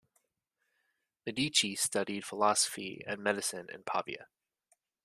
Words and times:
Medici 1.27 1.75
studied 1.75 2.25
philosophy 2.25 3.03
and 3.05 3.21
medicine 3.23 3.67
in 3.71 3.83
Pavia. 3.83 4.29